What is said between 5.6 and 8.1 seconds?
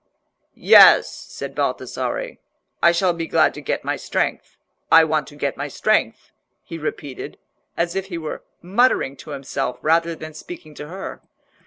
strength," he repeated, as if